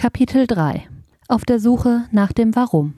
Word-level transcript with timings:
Kapitel 0.00 0.46
3 0.46 0.88
Auf 1.28 1.44
der 1.44 1.60
Suche 1.60 2.06
nach 2.10 2.32
dem 2.32 2.56
Warum. 2.56 2.94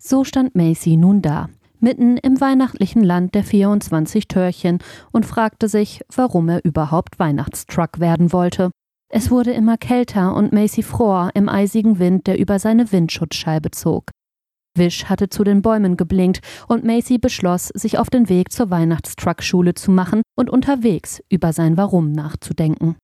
So 0.00 0.24
stand 0.24 0.54
Macy 0.54 0.96
nun 0.96 1.20
da, 1.20 1.50
mitten 1.78 2.16
im 2.16 2.40
weihnachtlichen 2.40 3.04
Land 3.04 3.34
der 3.34 3.44
24 3.44 4.26
Törchen 4.26 4.78
und 5.12 5.26
fragte 5.26 5.68
sich, 5.68 6.00
warum 6.08 6.48
er 6.48 6.64
überhaupt 6.64 7.18
Weihnachtstruck 7.18 8.00
werden 8.00 8.32
wollte. 8.32 8.70
Es 9.12 9.30
wurde 9.30 9.52
immer 9.52 9.76
kälter 9.76 10.34
und 10.34 10.54
Macy 10.54 10.82
fror 10.82 11.32
im 11.34 11.50
eisigen 11.50 11.98
Wind, 11.98 12.26
der 12.26 12.38
über 12.38 12.58
seine 12.58 12.90
Windschutzscheibe 12.92 13.70
zog. 13.70 14.04
Wisch 14.74 15.04
hatte 15.04 15.28
zu 15.28 15.44
den 15.44 15.60
Bäumen 15.60 15.98
geblinkt 15.98 16.40
und 16.66 16.82
Macy 16.82 17.18
beschloss, 17.18 17.68
sich 17.74 17.98
auf 17.98 18.08
den 18.08 18.30
Weg 18.30 18.52
zur 18.52 18.70
Weihnachtstruck-Schule 18.70 19.74
zu 19.74 19.90
machen 19.90 20.22
und 20.34 20.48
unterwegs 20.48 21.22
über 21.28 21.52
sein 21.52 21.76
Warum 21.76 22.10
nachzudenken. 22.12 22.96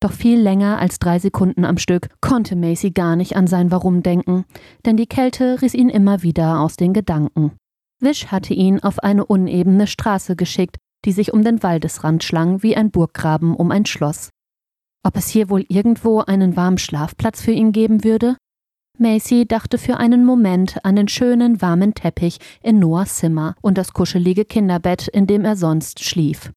Doch 0.00 0.12
viel 0.12 0.38
länger 0.38 0.78
als 0.78 0.98
drei 1.00 1.18
Sekunden 1.18 1.64
am 1.64 1.76
Stück 1.76 2.08
konnte 2.20 2.54
Macy 2.54 2.92
gar 2.92 3.16
nicht 3.16 3.34
an 3.34 3.46
sein 3.48 3.70
Warum 3.72 4.02
denken, 4.02 4.44
denn 4.86 4.96
die 4.96 5.08
Kälte 5.08 5.60
riss 5.60 5.74
ihn 5.74 5.88
immer 5.88 6.22
wieder 6.22 6.60
aus 6.60 6.76
den 6.76 6.92
Gedanken. 6.92 7.52
Wisch 8.00 8.26
hatte 8.26 8.54
ihn 8.54 8.80
auf 8.80 9.00
eine 9.00 9.26
unebene 9.26 9.88
Straße 9.88 10.36
geschickt, 10.36 10.76
die 11.04 11.12
sich 11.12 11.32
um 11.32 11.42
den 11.42 11.62
Waldesrand 11.64 12.22
schlang 12.22 12.62
wie 12.62 12.76
ein 12.76 12.92
Burggraben 12.92 13.56
um 13.56 13.72
ein 13.72 13.86
Schloss. 13.86 14.30
Ob 15.04 15.16
es 15.16 15.28
hier 15.28 15.48
wohl 15.48 15.64
irgendwo 15.68 16.20
einen 16.20 16.56
warmen 16.56 16.78
Schlafplatz 16.78 17.42
für 17.42 17.52
ihn 17.52 17.72
geben 17.72 18.04
würde? 18.04 18.36
Macy 18.98 19.46
dachte 19.46 19.78
für 19.78 19.96
einen 19.96 20.24
Moment 20.24 20.84
an 20.84 20.96
den 20.96 21.08
schönen 21.08 21.62
warmen 21.62 21.94
Teppich 21.94 22.38
in 22.62 22.78
Noahs 22.78 23.16
Zimmer 23.16 23.54
und 23.62 23.78
das 23.78 23.92
kuschelige 23.92 24.44
Kinderbett, 24.44 25.06
in 25.08 25.26
dem 25.26 25.44
er 25.44 25.56
sonst 25.56 26.04
schlief. 26.04 26.50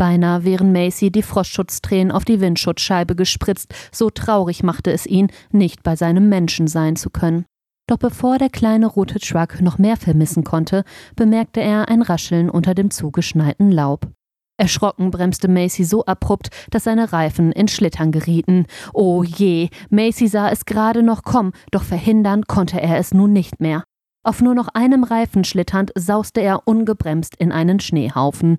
Beinahe 0.00 0.44
wären 0.44 0.72
Macy 0.72 1.12
die 1.12 1.22
Frostschutztränen 1.22 2.10
auf 2.10 2.24
die 2.24 2.40
Windschutzscheibe 2.40 3.14
gespritzt, 3.14 3.74
so 3.92 4.08
traurig 4.08 4.62
machte 4.62 4.90
es 4.90 5.04
ihn, 5.04 5.28
nicht 5.52 5.82
bei 5.82 5.94
seinem 5.94 6.30
Menschen 6.30 6.68
sein 6.68 6.96
zu 6.96 7.10
können. 7.10 7.44
Doch 7.86 7.98
bevor 7.98 8.38
der 8.38 8.48
kleine 8.48 8.86
rote 8.86 9.20
Truck 9.20 9.60
noch 9.60 9.76
mehr 9.76 9.98
vermissen 9.98 10.42
konnte, 10.42 10.84
bemerkte 11.16 11.60
er 11.60 11.90
ein 11.90 12.00
Rascheln 12.00 12.48
unter 12.48 12.72
dem 12.72 12.90
zugeschneiten 12.90 13.70
Laub. 13.70 14.08
Erschrocken 14.56 15.10
bremste 15.10 15.48
Macy 15.48 15.84
so 15.84 16.06
abrupt, 16.06 16.48
dass 16.70 16.84
seine 16.84 17.12
Reifen 17.12 17.52
in 17.52 17.68
Schlittern 17.68 18.10
gerieten. 18.10 18.64
Oh 18.94 19.22
je, 19.22 19.68
Macy 19.90 20.28
sah 20.28 20.48
es 20.48 20.64
gerade 20.64 21.02
noch 21.02 21.24
kommen, 21.24 21.52
doch 21.72 21.82
verhindern 21.82 22.44
konnte 22.46 22.80
er 22.80 22.96
es 22.96 23.12
nun 23.12 23.34
nicht 23.34 23.60
mehr. 23.60 23.84
Auf 24.24 24.40
nur 24.40 24.54
noch 24.54 24.68
einem 24.68 25.04
Reifen 25.04 25.44
schlitternd 25.44 25.92
sauste 25.94 26.40
er 26.40 26.66
ungebremst 26.66 27.36
in 27.36 27.52
einen 27.52 27.80
Schneehaufen. 27.80 28.56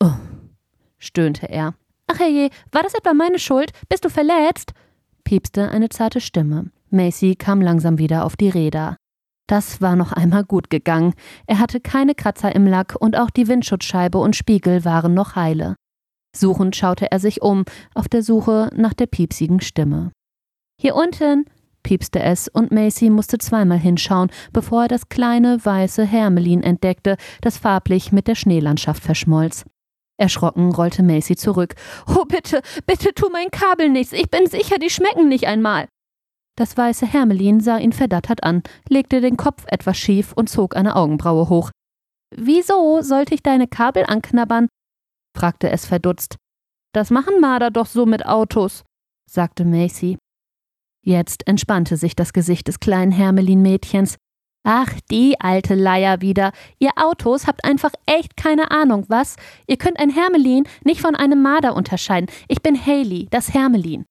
Oh, 0.00 0.12
stöhnte 1.00 1.48
er. 1.48 1.74
Ach 2.06 2.18
herrje, 2.20 2.50
war 2.70 2.84
das 2.84 2.94
etwa 2.94 3.12
meine 3.14 3.40
Schuld? 3.40 3.72
Bist 3.88 4.04
du 4.04 4.08
verletzt? 4.08 4.72
piepste 5.24 5.70
eine 5.70 5.88
zarte 5.88 6.20
Stimme. 6.20 6.70
Macy 6.90 7.34
kam 7.36 7.60
langsam 7.60 7.98
wieder 7.98 8.24
auf 8.24 8.36
die 8.36 8.48
Räder. 8.48 8.96
Das 9.46 9.80
war 9.80 9.96
noch 9.96 10.12
einmal 10.12 10.44
gut 10.44 10.70
gegangen. 10.70 11.14
Er 11.46 11.58
hatte 11.58 11.80
keine 11.80 12.14
Kratzer 12.14 12.54
im 12.54 12.66
Lack 12.66 12.94
und 12.98 13.16
auch 13.16 13.30
die 13.30 13.48
Windschutzscheibe 13.48 14.18
und 14.18 14.36
Spiegel 14.36 14.84
waren 14.84 15.14
noch 15.14 15.34
heile. 15.34 15.74
Suchend 16.36 16.76
schaute 16.76 17.10
er 17.10 17.18
sich 17.18 17.42
um, 17.42 17.64
auf 17.94 18.08
der 18.08 18.22
Suche 18.22 18.70
nach 18.76 18.94
der 18.94 19.06
piepsigen 19.06 19.60
Stimme. 19.60 20.12
Hier 20.80 20.94
unten, 20.94 21.46
piepste 21.82 22.20
es, 22.20 22.46
und 22.48 22.70
Macy 22.70 23.10
musste 23.10 23.38
zweimal 23.38 23.78
hinschauen, 23.78 24.30
bevor 24.52 24.82
er 24.82 24.88
das 24.88 25.08
kleine 25.08 25.64
weiße 25.64 26.04
Hermelin 26.04 26.62
entdeckte, 26.62 27.16
das 27.40 27.58
farblich 27.58 28.12
mit 28.12 28.28
der 28.28 28.36
Schneelandschaft 28.36 29.02
verschmolz. 29.02 29.64
Erschrocken 30.20 30.72
rollte 30.72 31.02
Macy 31.02 31.34
zurück. 31.34 31.74
Oh, 32.06 32.24
bitte, 32.26 32.62
bitte 32.86 33.14
tu 33.14 33.28
mein 33.30 33.50
Kabel 33.50 33.88
nichts. 33.88 34.12
Ich 34.12 34.30
bin 34.30 34.46
sicher, 34.46 34.78
die 34.78 34.90
schmecken 34.90 35.28
nicht 35.28 35.46
einmal. 35.46 35.88
Das 36.56 36.76
weiße 36.76 37.06
Hermelin 37.06 37.60
sah 37.60 37.78
ihn 37.78 37.92
verdattert 37.92 38.44
an, 38.44 38.62
legte 38.88 39.20
den 39.20 39.36
Kopf 39.36 39.64
etwas 39.68 39.96
schief 39.96 40.32
und 40.34 40.50
zog 40.50 40.76
eine 40.76 40.94
Augenbraue 40.94 41.48
hoch. 41.48 41.70
Wieso 42.36 43.00
sollte 43.00 43.34
ich 43.34 43.42
deine 43.42 43.66
Kabel 43.66 44.04
anknabbern? 44.04 44.68
fragte 45.36 45.70
es 45.70 45.86
verdutzt. 45.86 46.36
Das 46.92 47.10
machen 47.10 47.40
Marder 47.40 47.70
doch 47.70 47.86
so 47.86 48.04
mit 48.04 48.26
Autos, 48.26 48.84
sagte 49.30 49.64
Macy. 49.64 50.18
Jetzt 51.02 51.46
entspannte 51.46 51.96
sich 51.96 52.14
das 52.14 52.32
Gesicht 52.32 52.68
des 52.68 52.78
kleinen 52.78 53.12
Hermelin-Mädchens. 53.12 54.16
Ach, 54.62 54.92
die 55.10 55.40
alte 55.40 55.74
Leier 55.74 56.20
wieder. 56.20 56.52
Ihr 56.78 56.90
Autos 56.96 57.46
habt 57.46 57.64
einfach 57.64 57.92
echt 58.06 58.36
keine 58.36 58.70
Ahnung, 58.70 59.06
was? 59.08 59.36
Ihr 59.66 59.78
könnt 59.78 59.98
ein 59.98 60.10
Hermelin 60.10 60.64
nicht 60.84 61.00
von 61.00 61.16
einem 61.16 61.40
Marder 61.40 61.74
unterscheiden. 61.74 62.28
Ich 62.48 62.62
bin 62.62 62.74
Haley, 62.78 63.26
das 63.30 63.54
Hermelin. 63.54 64.04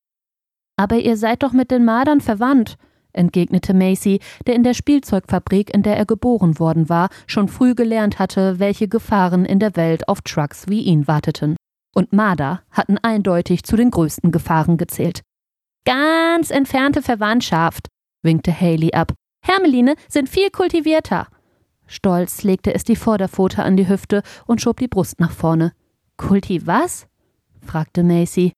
Aber 0.76 0.96
ihr 0.96 1.18
seid 1.18 1.44
doch 1.44 1.52
mit 1.52 1.72
den 1.72 1.86
Mardern 1.86 2.22
verwandt, 2.22 2.78
entgegnete 3.14 3.74
Macy, 3.74 4.20
der 4.48 4.56
in 4.56 4.64
der 4.64 4.74
Spielzeugfabrik, 4.74 5.74
in 5.74 5.84
der 5.84 5.98
er 5.98 6.06
geboren 6.06 6.58
worden 6.58 6.90
war, 6.90 7.10
schon 7.28 7.48
früh 7.48 7.76
gelernt 7.76 8.18
hatte, 8.18 8.60
welche 8.60 8.88
Gefahren 8.88 9.46
in 9.46 9.60
der 9.60 9.76
Welt 9.76 10.08
auf 10.08 10.22
Trucks 10.22 10.68
wie 10.68 10.82
ihn 10.82 11.08
warteten. 11.08 11.58
Und 11.94 12.14
Marder 12.14 12.64
hatten 12.72 12.98
eindeutig 12.98 13.64
zu 13.64 13.76
den 13.76 13.92
größten 13.92 14.32
Gefahren 14.32 14.78
gezählt. 14.78 15.22
Ganz 15.86 16.50
entfernte 16.50 17.02
Verwandtschaft, 17.02 17.88
winkte 18.24 18.58
Haley 18.58 18.94
ab. 18.94 19.14
Hermeline 19.42 19.96
sind 20.08 20.30
viel 20.30 20.50
kultivierter. 20.50 21.28
Stolz 21.88 22.44
legte 22.44 22.74
es 22.74 22.84
die 22.84 22.96
Vorderpfote 22.96 23.64
an 23.64 23.76
die 23.76 23.90
Hüfte 23.90 24.22
und 24.46 24.62
schob 24.62 24.80
die 24.80 24.88
Brust 24.88 25.20
nach 25.20 25.32
vorne. 25.32 25.74
Kulti 26.18 26.66
was? 26.68 27.08
fragte 27.62 28.04
Macy. 28.04 28.54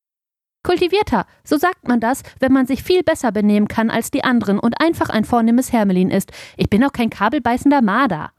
Kultivierter, 0.64 1.26
so 1.44 1.58
sagt 1.58 1.88
man 1.88 2.00
das, 2.00 2.22
wenn 2.40 2.52
man 2.52 2.68
sich 2.68 2.84
viel 2.84 3.04
besser 3.04 3.32
benehmen 3.32 3.68
kann 3.68 3.90
als 3.90 4.12
die 4.12 4.24
anderen 4.24 4.60
und 4.60 4.80
einfach 4.80 5.10
ein 5.10 5.26
vornehmes 5.26 5.74
Hermelin 5.74 6.12
ist. 6.12 6.32
Ich 6.56 6.70
bin 6.70 6.84
auch 6.84 6.92
kein 6.94 7.10
kabelbeißender 7.10 7.82
Marder, 7.82 8.32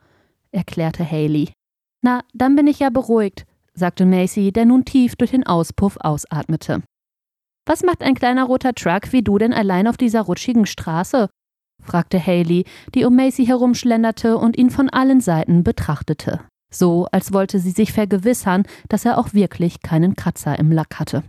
erklärte 0.53 1.09
Haley. 1.09 1.53
Na, 2.03 2.23
dann 2.33 2.55
bin 2.55 2.67
ich 2.67 2.79
ja 2.79 2.91
beruhigt, 2.91 3.45
sagte 3.75 4.07
Macy, 4.07 4.53
der 4.53 4.67
nun 4.67 4.85
tief 4.85 5.17
durch 5.17 5.33
den 5.33 5.47
Auspuff 5.47 5.97
ausatmete. 6.01 6.83
Was 7.67 7.83
macht 7.83 8.03
ein 8.03 8.15
kleiner 8.15 8.45
roter 8.45 8.75
Truck 8.75 9.13
wie 9.13 9.23
du 9.23 9.39
denn 9.39 9.53
allein 9.53 9.89
auf 9.89 9.97
dieser 9.97 10.23
rutschigen 10.23 10.67
Straße? 10.67 11.29
Fragte 11.83 12.25
Haley, 12.25 12.65
die 12.95 13.05
um 13.05 13.17
Macy 13.17 13.47
herumschlenderte 13.47 14.39
und 14.39 14.57
ihn 14.57 14.71
von 14.71 14.89
allen 14.89 15.21
Seiten 15.21 15.65
betrachtete. 15.65 16.41
So, 16.73 17.07
als 17.13 17.33
wollte 17.33 17.59
sie 17.59 17.71
sich 17.71 17.93
vergewissern, 17.93 18.65
dass 18.89 19.05
er 19.05 19.19
auch 19.19 19.35
wirklich 19.35 19.83
keinen 19.83 20.17
Kratzer 20.17 20.59
im 20.59 20.73
Lack 20.73 20.99
hatte. 20.99 21.23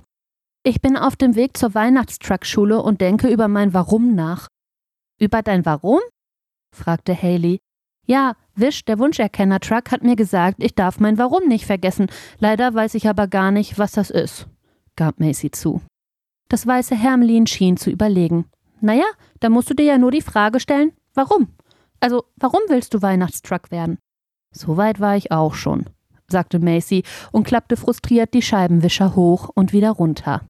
Ich 0.63 0.81
bin 0.81 0.95
auf 0.95 1.17
dem 1.17 1.35
Weg 1.35 1.57
zur 1.57 1.75
Weihnachtstruck-Schule 1.75 2.81
und 2.81 3.01
denke 3.01 3.27
über 3.27 3.49
mein 3.49 3.73
Warum 3.73 4.15
nach. 4.15 4.47
Über 5.19 5.41
dein 5.41 5.65
Warum? 5.65 5.99
fragte 6.73 7.13
Haley. 7.21 7.59
Ja, 8.05 8.35
Wish, 8.55 8.85
der 8.85 8.99
Wunscherkenner-Truck, 8.99 9.91
hat 9.91 10.03
mir 10.03 10.15
gesagt, 10.15 10.63
ich 10.63 10.75
darf 10.75 10.99
mein 10.99 11.17
Warum 11.17 11.47
nicht 11.47 11.65
vergessen. 11.65 12.07
Leider 12.37 12.73
weiß 12.73 12.93
ich 12.95 13.09
aber 13.09 13.27
gar 13.27 13.51
nicht, 13.51 13.79
was 13.79 13.93
das 13.93 14.09
ist, 14.09 14.47
gab 14.95 15.19
Macy 15.19 15.49
zu. 15.49 15.81
Das 16.49 16.67
weiße 16.67 16.95
Hermelin 16.95 17.47
schien 17.47 17.77
zu 17.77 17.89
überlegen. 17.89 18.45
Naja, 18.83 19.05
da 19.39 19.49
musst 19.49 19.69
du 19.69 19.75
dir 19.75 19.85
ja 19.85 19.97
nur 19.97 20.11
die 20.11 20.21
Frage 20.21 20.59
stellen, 20.59 20.91
warum? 21.13 21.47
Also, 22.01 22.25
warum 22.35 22.59
willst 22.67 22.93
du 22.93 23.01
Weihnachtstruck 23.01 23.71
werden? 23.71 23.97
Soweit 24.53 24.99
war 24.99 25.15
ich 25.15 25.31
auch 25.31 25.53
schon, 25.53 25.85
sagte 26.27 26.59
Macy 26.59 27.03
und 27.31 27.47
klappte 27.47 27.77
frustriert 27.77 28.33
die 28.33 28.41
Scheibenwischer 28.41 29.15
hoch 29.15 29.49
und 29.55 29.71
wieder 29.71 29.91
runter. 29.91 30.41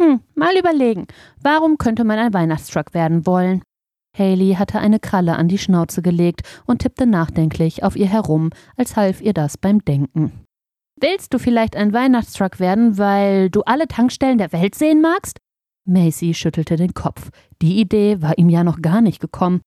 Hm, 0.00 0.20
mal 0.34 0.56
überlegen, 0.56 1.06
warum 1.42 1.76
könnte 1.76 2.04
man 2.04 2.18
ein 2.18 2.32
Weihnachtstruck 2.32 2.94
werden 2.94 3.26
wollen? 3.26 3.62
Haley 4.16 4.54
hatte 4.54 4.78
eine 4.78 4.98
Kralle 4.98 5.36
an 5.36 5.48
die 5.48 5.58
Schnauze 5.58 6.00
gelegt 6.00 6.44
und 6.64 6.80
tippte 6.80 7.04
nachdenklich 7.04 7.82
auf 7.82 7.94
ihr 7.94 8.08
herum, 8.08 8.52
als 8.78 8.96
half 8.96 9.20
ihr 9.20 9.34
das 9.34 9.58
beim 9.58 9.84
Denken. 9.84 10.32
Willst 10.98 11.34
du 11.34 11.38
vielleicht 11.38 11.76
ein 11.76 11.92
Weihnachtstruck 11.92 12.58
werden, 12.58 12.96
weil 12.96 13.50
du 13.50 13.60
alle 13.64 13.86
Tankstellen 13.86 14.38
der 14.38 14.52
Welt 14.52 14.74
sehen 14.74 15.02
magst? 15.02 15.40
Macy 15.86 16.34
schüttelte 16.34 16.76
den 16.76 16.94
Kopf. 16.94 17.30
Die 17.62 17.80
Idee 17.80 18.20
war 18.20 18.38
ihm 18.38 18.48
ja 18.48 18.64
noch 18.64 18.82
gar 18.82 19.00
nicht 19.00 19.20
gekommen. 19.20 19.60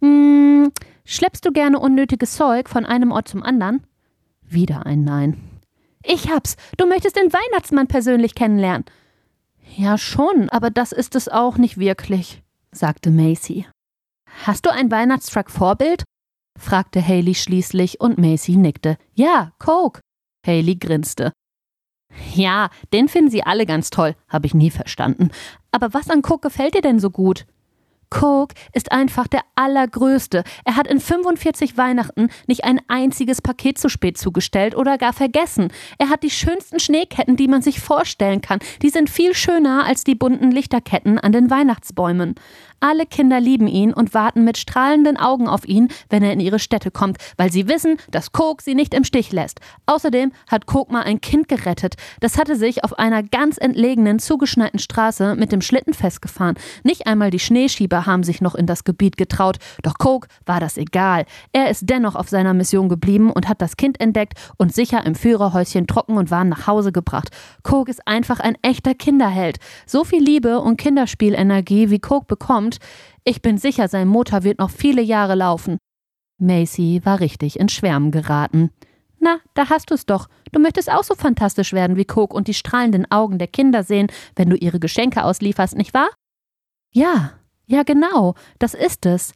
Hm, 0.00 0.70
schleppst 1.04 1.44
du 1.44 1.52
gerne 1.52 1.78
unnötiges 1.80 2.34
Zeug 2.36 2.68
von 2.68 2.86
einem 2.86 3.10
Ort 3.12 3.28
zum 3.28 3.42
anderen? 3.42 3.84
Wieder 4.42 4.86
ein 4.86 5.04
Nein. 5.04 5.40
Ich 6.04 6.30
hab's. 6.30 6.56
Du 6.76 6.86
möchtest 6.86 7.16
den 7.16 7.32
Weihnachtsmann 7.32 7.88
persönlich 7.88 8.34
kennenlernen. 8.34 8.84
Ja, 9.76 9.98
schon, 9.98 10.48
aber 10.48 10.70
das 10.70 10.92
ist 10.92 11.14
es 11.14 11.28
auch 11.28 11.58
nicht 11.58 11.76
wirklich, 11.78 12.42
sagte 12.72 13.10
Macy. 13.10 13.66
Hast 14.44 14.66
du 14.66 14.70
ein 14.70 14.90
Weihnachtstruck-Vorbild? 14.90 16.04
fragte 16.58 17.06
Haley 17.06 17.34
schließlich 17.34 18.00
und 18.00 18.18
Macy 18.18 18.56
nickte. 18.56 18.96
Ja, 19.14 19.52
Coke. 19.58 20.00
Haley 20.46 20.76
grinste. 20.76 21.32
Ja, 22.34 22.70
den 22.92 23.08
finden 23.08 23.30
sie 23.30 23.42
alle 23.42 23.66
ganz 23.66 23.90
toll, 23.90 24.14
habe 24.28 24.46
ich 24.46 24.54
nie 24.54 24.70
verstanden. 24.70 25.30
Aber 25.72 25.92
was 25.92 26.10
an 26.10 26.22
Cook 26.24 26.42
gefällt 26.42 26.74
dir 26.74 26.82
denn 26.82 27.00
so 27.00 27.10
gut? 27.10 27.46
Coke 28.10 28.54
ist 28.72 28.92
einfach 28.92 29.26
der 29.26 29.42
allergrößte. 29.54 30.44
Er 30.64 30.76
hat 30.76 30.86
in 30.86 31.00
45 31.00 31.76
Weihnachten 31.76 32.28
nicht 32.46 32.64
ein 32.64 32.80
einziges 32.88 33.42
Paket 33.42 33.78
zu 33.78 33.88
spät 33.88 34.18
zugestellt 34.18 34.76
oder 34.76 34.98
gar 34.98 35.12
vergessen. 35.12 35.68
Er 35.98 36.08
hat 36.08 36.22
die 36.22 36.30
schönsten 36.30 36.80
Schneeketten, 36.80 37.36
die 37.36 37.48
man 37.48 37.62
sich 37.62 37.80
vorstellen 37.80 38.40
kann. 38.40 38.60
Die 38.82 38.90
sind 38.90 39.10
viel 39.10 39.34
schöner 39.34 39.84
als 39.84 40.04
die 40.04 40.14
bunten 40.14 40.50
Lichterketten 40.50 41.18
an 41.18 41.32
den 41.32 41.50
Weihnachtsbäumen. 41.50 42.34
Alle 42.80 43.06
Kinder 43.06 43.40
lieben 43.40 43.66
ihn 43.66 43.92
und 43.92 44.14
warten 44.14 44.44
mit 44.44 44.56
strahlenden 44.56 45.16
Augen 45.16 45.48
auf 45.48 45.66
ihn, 45.66 45.88
wenn 46.10 46.22
er 46.22 46.32
in 46.32 46.38
ihre 46.38 46.60
Städte 46.60 46.92
kommt, 46.92 47.18
weil 47.36 47.50
sie 47.50 47.66
wissen, 47.66 47.96
dass 48.10 48.30
Coke 48.30 48.62
sie 48.62 48.76
nicht 48.76 48.94
im 48.94 49.02
Stich 49.02 49.32
lässt. 49.32 49.60
Außerdem 49.86 50.30
hat 50.46 50.66
Coke 50.66 50.92
mal 50.92 51.02
ein 51.02 51.20
Kind 51.20 51.48
gerettet. 51.48 51.96
Das 52.20 52.38
hatte 52.38 52.54
sich 52.54 52.84
auf 52.84 52.96
einer 52.96 53.24
ganz 53.24 53.58
entlegenen, 53.58 54.20
zugeschneiten 54.20 54.78
Straße 54.78 55.34
mit 55.34 55.50
dem 55.50 55.60
Schlitten 55.60 55.92
festgefahren. 55.92 56.56
Nicht 56.84 57.08
einmal 57.08 57.30
die 57.30 57.40
Schneeschieber 57.40 57.97
haben 58.06 58.22
sich 58.22 58.40
noch 58.40 58.54
in 58.54 58.66
das 58.66 58.84
Gebiet 58.84 59.16
getraut, 59.16 59.58
doch 59.82 59.94
Coke 59.98 60.28
war 60.46 60.60
das 60.60 60.76
egal. 60.76 61.24
Er 61.52 61.70
ist 61.70 61.88
dennoch 61.88 62.16
auf 62.16 62.28
seiner 62.28 62.54
Mission 62.54 62.88
geblieben 62.88 63.30
und 63.30 63.48
hat 63.48 63.62
das 63.62 63.76
Kind 63.76 64.00
entdeckt 64.00 64.34
und 64.56 64.74
sicher 64.74 65.06
im 65.06 65.14
Führerhäuschen 65.14 65.86
trocken 65.86 66.16
und 66.16 66.30
warm 66.30 66.48
nach 66.48 66.66
Hause 66.66 66.92
gebracht. 66.92 67.30
Coke 67.62 67.90
ist 67.90 68.06
einfach 68.06 68.40
ein 68.40 68.56
echter 68.62 68.94
Kinderheld. 68.94 69.58
So 69.86 70.04
viel 70.04 70.22
Liebe 70.22 70.60
und 70.60 70.76
Kinderspielenergie 70.76 71.90
wie 71.90 71.98
Coke 71.98 72.26
bekommt, 72.26 72.48
kommt, 72.48 72.78
ich 73.24 73.42
bin 73.42 73.58
sicher, 73.58 73.88
sein 73.88 74.08
Motor 74.08 74.42
wird 74.42 74.58
noch 74.58 74.70
viele 74.70 75.02
Jahre 75.02 75.34
laufen. 75.34 75.78
Macy 76.38 77.00
war 77.04 77.20
richtig 77.20 77.60
ins 77.60 77.72
Schwärmen 77.72 78.10
geraten. 78.10 78.70
Na, 79.20 79.38
da 79.54 79.68
hast 79.68 79.90
du's 79.90 80.06
doch. 80.06 80.28
Du 80.52 80.60
möchtest 80.60 80.90
auch 80.90 81.04
so 81.04 81.14
fantastisch 81.14 81.72
werden 81.72 81.96
wie 81.96 82.04
Coke 82.04 82.34
und 82.34 82.48
die 82.48 82.54
strahlenden 82.54 83.10
Augen 83.10 83.38
der 83.38 83.48
Kinder 83.48 83.82
sehen, 83.82 84.06
wenn 84.36 84.48
du 84.48 84.56
ihre 84.56 84.78
Geschenke 84.78 85.24
auslieferst, 85.24 85.76
nicht 85.76 85.92
wahr? 85.92 86.08
Ja, 86.90 87.32
ja 87.68 87.82
genau, 87.84 88.34
das 88.58 88.74
ist 88.74 89.06
es, 89.06 89.32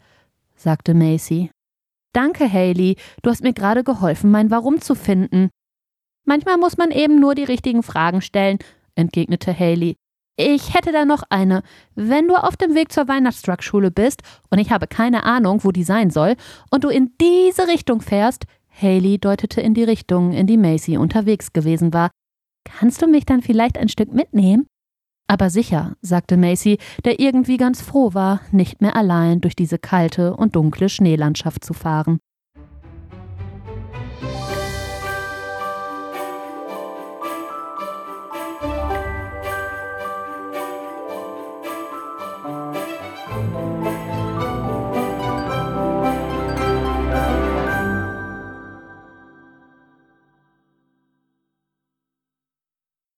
sagte 0.56 0.94
Macy. 0.94 1.50
Danke, 2.12 2.50
Haley, 2.50 2.96
du 3.23 3.31
hast 3.31 3.43
mir 3.43 3.52
gerade 3.52 3.84
geholfen, 3.84 4.31
mein 4.31 4.50
Warum 4.50 4.81
zu 4.81 4.94
finden. 4.94 5.50
Manchmal 6.25 6.58
muss 6.58 6.76
man 6.76 6.90
eben 6.90 7.20
nur 7.20 7.34
die 7.34 7.44
richtigen 7.44 7.82
Fragen 7.82 8.20
stellen, 8.20 8.58
entgegnete 8.94 9.58
Haley. 9.58 9.96
Ich 10.37 10.75
hätte 10.75 10.93
da 10.93 11.05
noch 11.05 11.25
eine. 11.29 11.62
Wenn 11.94 12.26
du 12.26 12.34
auf 12.34 12.56
dem 12.56 12.75
Weg 12.75 12.90
zur 12.90 13.06
Weihnachtstruck-Schule 13.06 13.90
bist 13.90 14.23
und 14.50 14.58
ich 14.58 14.70
habe 14.70 14.87
keine 14.87 15.25
Ahnung, 15.25 15.62
wo 15.62 15.73
die 15.73 15.85
sein 15.85 16.11
soll, 16.11 16.37
und 16.70 16.85
du 16.85 16.88
in 16.88 17.14
diese 17.20 17.69
Richtung 17.69 18.00
fährst, 18.00 18.44
Haley 18.81 19.19
deutete 19.19 19.61
in 19.61 19.75
die 19.75 19.85
Richtung, 19.85 20.32
in 20.32 20.46
die 20.46 20.56
Macy 20.56 20.96
unterwegs 20.96 21.52
gewesen 21.52 21.93
war, 21.93 22.11
kannst 22.64 23.02
du 23.02 23.06
mich 23.06 23.26
dann 23.26 23.43
vielleicht 23.43 23.76
ein 23.76 23.88
Stück 23.88 24.12
mitnehmen? 24.12 24.67
Aber 25.27 25.51
sicher, 25.51 25.97
sagte 26.03 26.37
Macy, 26.37 26.79
der 27.05 27.21
irgendwie 27.21 27.57
ganz 27.57 27.81
froh 27.81 28.13
war, 28.15 28.41
nicht 28.51 28.81
mehr 28.81 28.97
allein 28.97 29.41
durch 29.41 29.57
diese 29.57 29.79
kalte 29.79 30.37
und 30.37 30.57
dunkle 30.57 30.89
Schneelandschaft 30.89 31.65
zu 31.65 31.73
fahren. 31.73 32.19